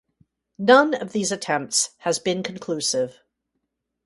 [0.57, 3.21] None of these attempts has been conclusive.